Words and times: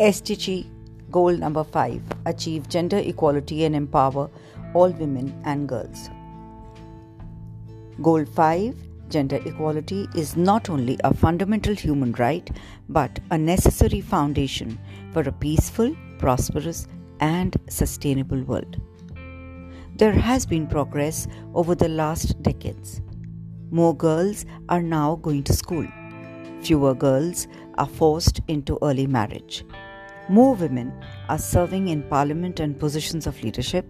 SDG 0.00 0.66
goal 1.10 1.36
number 1.36 1.62
5 1.62 2.00
achieve 2.24 2.70
gender 2.70 2.96
equality 2.96 3.64
and 3.64 3.76
empower 3.76 4.30
all 4.72 4.88
women 4.88 5.38
and 5.44 5.68
girls. 5.68 6.08
Goal 8.00 8.24
5 8.24 8.74
Gender 9.10 9.40
equality 9.44 10.08
is 10.16 10.38
not 10.38 10.70
only 10.70 10.98
a 11.04 11.12
fundamental 11.12 11.74
human 11.74 12.12
right 12.12 12.50
but 12.88 13.20
a 13.30 13.36
necessary 13.36 14.00
foundation 14.00 14.78
for 15.12 15.20
a 15.20 15.32
peaceful, 15.32 15.94
prosperous, 16.16 16.88
and 17.20 17.58
sustainable 17.68 18.42
world. 18.44 18.80
There 19.96 20.12
has 20.12 20.46
been 20.46 20.66
progress 20.66 21.28
over 21.52 21.74
the 21.74 21.90
last 21.90 22.42
decades. 22.42 23.02
More 23.70 23.94
girls 23.94 24.46
are 24.70 24.80
now 24.80 25.16
going 25.16 25.44
to 25.44 25.52
school. 25.52 25.86
Fewer 26.62 26.94
girls 26.94 27.48
are 27.76 27.86
forced 27.86 28.40
into 28.48 28.78
early 28.80 29.06
marriage. 29.06 29.62
More 30.30 30.54
women 30.54 30.92
are 31.28 31.38
serving 31.38 31.88
in 31.88 32.04
parliament 32.04 32.60
and 32.60 32.78
positions 32.78 33.26
of 33.26 33.42
leadership, 33.42 33.84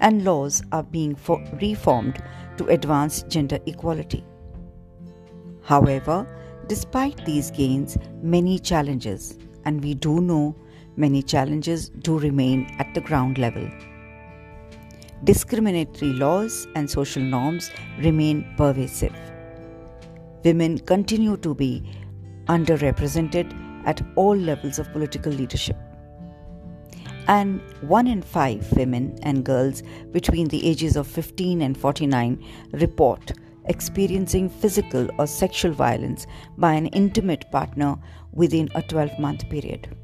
and 0.00 0.22
laws 0.22 0.62
are 0.70 0.82
being 0.82 1.14
fo- 1.14 1.42
reformed 1.62 2.22
to 2.58 2.66
advance 2.66 3.22
gender 3.22 3.58
equality. 3.64 4.22
However, 5.62 6.26
despite 6.66 7.24
these 7.24 7.50
gains, 7.50 7.96
many 8.22 8.58
challenges, 8.58 9.38
and 9.64 9.82
we 9.82 9.94
do 9.94 10.20
know 10.20 10.54
many 10.96 11.22
challenges 11.22 11.88
do 11.88 12.18
remain 12.18 12.66
at 12.78 12.92
the 12.92 13.00
ground 13.00 13.38
level. 13.38 13.66
Discriminatory 15.24 16.12
laws 16.12 16.68
and 16.74 16.90
social 16.90 17.22
norms 17.22 17.70
remain 18.00 18.46
pervasive. 18.58 19.16
Women 20.44 20.80
continue 20.80 21.38
to 21.38 21.54
be 21.54 21.82
underrepresented 22.44 23.67
at 23.88 24.02
all 24.14 24.36
levels 24.36 24.78
of 24.78 24.92
political 24.92 25.32
leadership. 25.32 25.76
And 27.26 27.60
one 27.80 28.06
in 28.06 28.22
five 28.22 28.70
women 28.72 29.18
and 29.22 29.44
girls 29.44 29.82
between 30.12 30.48
the 30.48 30.66
ages 30.66 30.96
of 30.96 31.06
15 31.06 31.60
and 31.62 31.76
49 31.76 32.44
report 32.72 33.32
experiencing 33.64 34.48
physical 34.48 35.08
or 35.18 35.26
sexual 35.26 35.72
violence 35.72 36.26
by 36.56 36.72
an 36.72 36.86
intimate 36.86 37.50
partner 37.50 37.96
within 38.32 38.70
a 38.74 38.82
12 38.82 39.18
month 39.18 39.48
period. 39.50 39.94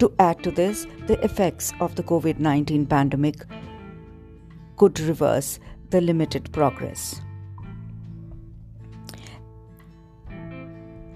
To 0.00 0.12
add 0.18 0.42
to 0.42 0.50
this, 0.50 0.86
the 1.06 1.22
effects 1.24 1.72
of 1.80 1.94
the 1.94 2.02
COVID 2.02 2.38
19 2.38 2.86
pandemic 2.86 3.44
could 4.76 4.98
reverse 5.00 5.58
the 5.90 6.00
limited 6.00 6.52
progress. 6.52 7.20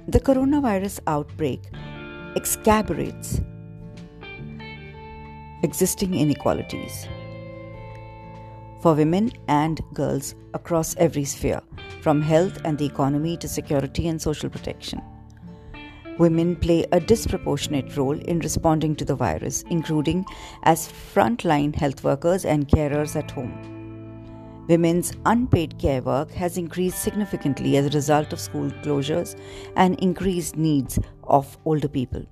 The 0.08 0.20
coronavirus 0.20 1.00
outbreak 1.06 1.60
exacerbates 2.34 3.44
existing 5.62 6.14
inequalities 6.14 7.06
for 8.80 8.94
women 8.94 9.30
and 9.48 9.82
girls 9.92 10.34
across 10.54 10.96
every 10.96 11.26
sphere, 11.26 11.60
from 12.00 12.22
health 12.22 12.58
and 12.64 12.78
the 12.78 12.86
economy 12.86 13.36
to 13.36 13.48
security 13.48 14.08
and 14.08 14.22
social 14.22 14.48
protection. 14.48 15.02
Women 16.18 16.56
play 16.56 16.86
a 16.90 17.00
disproportionate 17.00 17.94
role 17.94 18.18
in 18.18 18.38
responding 18.38 18.96
to 18.96 19.04
the 19.04 19.14
virus, 19.14 19.62
including 19.68 20.24
as 20.62 20.88
frontline 20.88 21.74
health 21.74 22.02
workers 22.02 22.46
and 22.46 22.66
carers 22.66 23.14
at 23.14 23.30
home. 23.30 23.77
Women's 24.68 25.14
unpaid 25.24 25.78
care 25.78 26.02
work 26.02 26.30
has 26.32 26.58
increased 26.58 27.02
significantly 27.02 27.78
as 27.78 27.86
a 27.86 27.90
result 27.90 28.34
of 28.34 28.40
school 28.40 28.70
closures 28.82 29.34
and 29.76 29.98
increased 30.00 30.56
needs 30.56 30.98
of 31.24 31.56
older 31.64 31.88
people. 31.88 32.22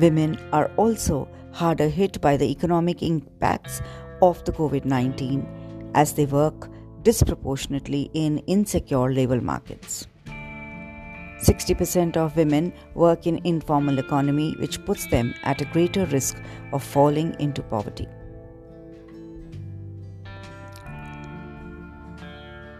Women 0.00 0.38
are 0.52 0.70
also 0.76 1.28
harder 1.52 1.88
hit 1.88 2.20
by 2.20 2.36
the 2.36 2.48
economic 2.48 3.02
impacts 3.02 3.80
of 4.22 4.44
the 4.44 4.52
COVID 4.52 4.84
19 4.84 5.90
as 5.94 6.12
they 6.12 6.26
work 6.26 6.70
disproportionately 7.02 8.10
in 8.14 8.38
insecure 8.46 9.12
labor 9.12 9.40
markets. 9.40 10.06
60% 11.40 12.16
of 12.16 12.36
women 12.36 12.72
work 12.94 13.26
in 13.26 13.40
informal 13.44 13.98
economy 13.98 14.54
which 14.60 14.84
puts 14.84 15.06
them 15.06 15.34
at 15.42 15.60
a 15.60 15.66
greater 15.66 16.06
risk 16.06 16.40
of 16.72 16.82
falling 16.82 17.34
into 17.40 17.62
poverty. 17.62 18.08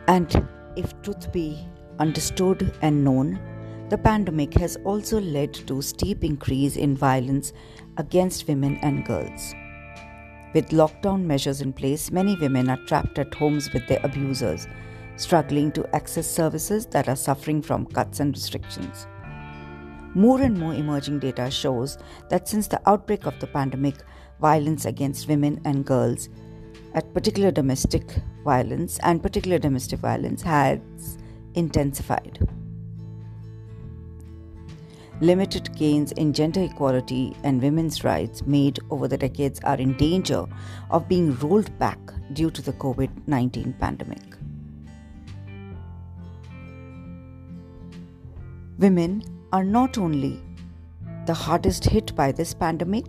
And 0.09 0.49
if 0.77 1.01
truth 1.03 1.33
be 1.33 1.67
understood 1.99 2.73
and 2.83 3.05
known, 3.05 3.41
the 3.89 3.99
pandemic 3.99 4.55
has 4.55 4.77
also 4.85 5.21
led 5.21 5.55
to 5.55 5.81
steep 5.83 6.25
increase 6.25 6.77
in 6.77 6.97
violence 6.97 7.53
against 7.97 8.47
women 8.49 8.77
and 8.83 9.05
girls. 9.05 9.55
With 10.55 10.71
lockdown 10.71 11.25
measures 11.25 11.61
in 11.61 11.73
place, 11.73 12.11
many 12.11 12.37
women 12.37 12.71
are 12.71 12.85
trapped 12.87 13.19
at 13.19 13.35
homes 13.35 13.73
with 13.73 13.87
their 13.89 14.01
abusers, 14.03 14.67
struggling 15.17 15.71
to 15.73 15.95
access 15.95 16.27
services 16.27 16.87
that 16.87 17.09
are 17.09 17.17
suffering 17.17 17.63
from 17.63 17.87
cuts 17.87 18.21
and 18.21 18.35
restrictions. 18.35 19.07
More 20.15 20.41
and 20.41 20.59
more 20.59 20.75
emerging 20.75 21.19
data 21.19 21.51
shows 21.51 21.99
that 22.31 22.49
since 22.49 22.69
the 22.69 22.81
outbreak 22.89 23.27
of 23.27 23.39
the 23.39 23.47
pandemic, 23.47 23.97
violence 24.41 24.87
against 24.87 25.29
women 25.29 25.61
and 25.65 25.85
girls 25.85 26.29
at 26.97 27.13
particular 27.13 27.51
domestic 27.51 28.15
violence 28.43 28.99
and 29.03 29.23
particular 29.23 29.59
domestic 29.59 30.01
violence 30.01 30.41
has 30.41 30.81
intensified. 31.55 32.39
Limited 35.21 35.75
gains 35.77 36.13
in 36.13 36.33
gender 36.33 36.63
equality 36.63 37.37
and 37.43 37.61
women's 37.61 38.03
rights 38.03 38.47
made 38.47 38.79
over 38.91 39.09
the 39.09 39.17
decades 39.19 39.61
are 39.65 39.77
in 39.77 39.97
danger 39.99 40.47
of 40.91 41.09
being 41.09 41.35
rolled 41.37 41.79
back 41.79 41.99
due 42.33 42.51
to 42.51 42.63
the 42.63 42.73
COVID 42.73 43.11
19 43.27 43.75
pandemic. 43.79 44.23
Women 48.79 49.23
are 49.53 49.65
not 49.65 49.97
only 49.97 50.43
the 51.27 51.35
hardest 51.35 51.85
hit 51.85 52.15
by 52.15 52.33
this 52.33 52.53
pandemic, 52.55 53.07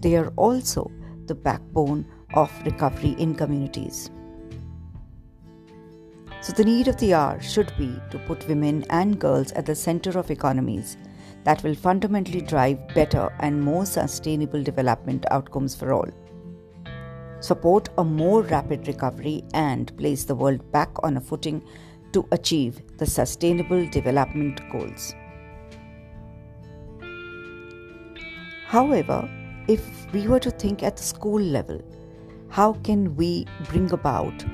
they 0.00 0.16
are 0.16 0.28
also 0.36 0.90
the 1.26 1.34
backbone 1.34 2.06
of 2.34 2.50
recovery 2.64 3.14
in 3.18 3.34
communities. 3.34 4.10
So, 6.40 6.52
the 6.52 6.64
need 6.64 6.88
of 6.88 6.96
the 6.98 7.14
hour 7.14 7.40
should 7.40 7.72
be 7.76 8.00
to 8.10 8.18
put 8.20 8.46
women 8.46 8.84
and 8.90 9.18
girls 9.18 9.52
at 9.52 9.66
the 9.66 9.74
center 9.74 10.18
of 10.18 10.30
economies 10.30 10.96
that 11.44 11.62
will 11.62 11.74
fundamentally 11.74 12.40
drive 12.40 12.78
better 12.94 13.32
and 13.40 13.60
more 13.60 13.86
sustainable 13.86 14.62
development 14.62 15.24
outcomes 15.30 15.74
for 15.74 15.92
all. 15.92 16.08
Support 17.40 17.88
a 17.98 18.04
more 18.04 18.42
rapid 18.42 18.88
recovery 18.88 19.44
and 19.54 19.96
place 19.96 20.24
the 20.24 20.34
world 20.34 20.72
back 20.72 20.90
on 21.04 21.16
a 21.16 21.20
footing 21.20 21.62
to 22.12 22.26
achieve 22.32 22.80
the 22.98 23.06
Sustainable 23.06 23.86
Development 23.88 24.60
Goals. 24.70 25.14
However, 28.66 29.28
if 29.68 30.12
we 30.12 30.26
were 30.26 30.40
to 30.40 30.50
think 30.50 30.82
at 30.82 30.96
the 30.96 31.02
school 31.02 31.40
level, 31.40 31.80
how 32.48 32.74
can 32.84 33.14
we 33.16 33.46
bring 33.68 33.90
about 33.92 34.44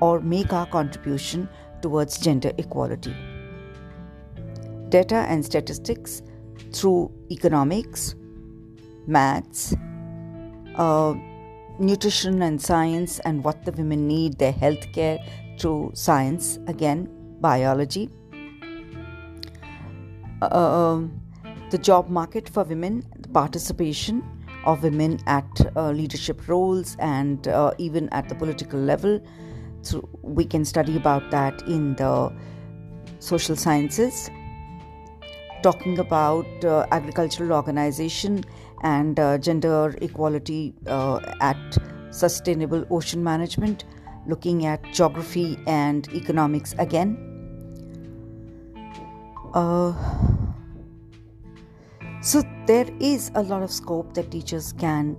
or 0.00 0.20
make 0.20 0.52
our 0.52 0.66
contribution 0.66 1.48
towards 1.82 2.18
gender 2.18 2.52
equality? 2.58 3.14
Data 4.88 5.26
and 5.28 5.44
statistics 5.44 6.22
through 6.72 7.10
economics, 7.30 8.14
maths, 9.06 9.74
uh, 10.76 11.14
nutrition 11.78 12.42
and 12.42 12.60
science, 12.60 13.18
and 13.20 13.42
what 13.44 13.64
the 13.64 13.72
women 13.72 14.06
need, 14.06 14.38
their 14.38 14.52
healthcare 14.52 15.18
through 15.58 15.90
science, 15.94 16.58
again, 16.66 17.08
biology. 17.40 18.10
Uh, 20.42 21.00
the 21.70 21.78
job 21.78 22.08
market 22.08 22.48
for 22.48 22.64
women, 22.64 23.04
the 23.18 23.28
participation 23.28 24.22
of 24.66 24.82
women 24.82 25.18
at 25.26 25.48
uh, 25.76 25.90
leadership 25.90 26.48
roles 26.48 26.96
and 26.98 27.48
uh, 27.48 27.72
even 27.78 28.08
at 28.10 28.28
the 28.28 28.34
political 28.34 28.78
level. 28.78 29.20
So 29.82 30.08
we 30.22 30.44
can 30.44 30.64
study 30.64 30.96
about 30.96 31.30
that 31.30 31.62
in 31.62 31.94
the 31.94 32.32
social 33.20 33.56
sciences. 33.56 34.30
Talking 35.62 35.98
about 35.98 36.46
uh, 36.64 36.86
agricultural 36.90 37.52
organization 37.52 38.44
and 38.82 39.18
uh, 39.18 39.38
gender 39.38 39.96
equality 40.02 40.74
uh, 40.86 41.20
at 41.40 41.78
sustainable 42.10 42.84
ocean 42.90 43.22
management, 43.22 43.84
looking 44.26 44.66
at 44.66 44.82
geography 44.92 45.58
and 45.66 46.08
economics 46.12 46.74
again. 46.78 47.16
Uh, 49.54 49.94
so, 52.20 52.42
there 52.66 52.88
is 53.00 53.30
a 53.34 53.42
lot 53.42 53.62
of 53.62 53.70
scope 53.70 54.14
that 54.14 54.30
teachers 54.30 54.72
can 54.72 55.16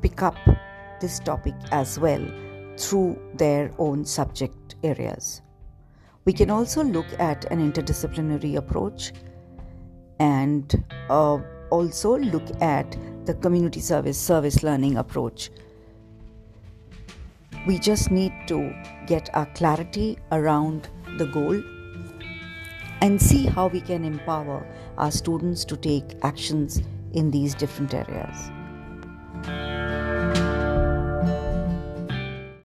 pick 0.00 0.22
up 0.22 0.36
this 1.00 1.18
topic 1.18 1.54
as 1.72 1.98
well 1.98 2.24
through 2.76 3.18
their 3.34 3.72
own 3.78 4.04
subject 4.04 4.76
areas. 4.82 5.42
We 6.24 6.32
can 6.32 6.50
also 6.50 6.84
look 6.84 7.06
at 7.18 7.50
an 7.50 7.72
interdisciplinary 7.72 8.56
approach 8.56 9.12
and 10.18 10.84
uh, 11.08 11.38
also 11.70 12.18
look 12.18 12.48
at 12.60 12.96
the 13.26 13.34
community 13.34 13.80
service 13.80 14.18
service 14.18 14.62
learning 14.62 14.96
approach 14.96 15.50
we 17.66 17.78
just 17.78 18.10
need 18.10 18.32
to 18.46 18.74
get 19.06 19.28
our 19.34 19.46
clarity 19.54 20.18
around 20.32 20.88
the 21.18 21.26
goal 21.26 21.62
and 23.00 23.20
see 23.20 23.46
how 23.46 23.68
we 23.68 23.80
can 23.80 24.04
empower 24.04 24.66
our 24.98 25.10
students 25.10 25.64
to 25.64 25.76
take 25.76 26.04
actions 26.22 26.82
in 27.12 27.30
these 27.30 27.54
different 27.54 27.94
areas. 27.94 28.50